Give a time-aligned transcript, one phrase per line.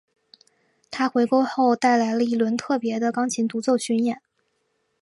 [0.89, 4.19] 她回归后带来了一轮特别的钢琴独奏巡演。